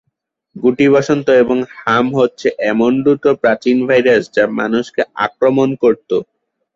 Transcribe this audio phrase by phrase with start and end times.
[0.55, 6.15] গুটি বসন্ত এবং হাম হচ্ছে এমন দুটো প্রাচীন ভাইরাস যা মানুষকে আক্রমণ করতো।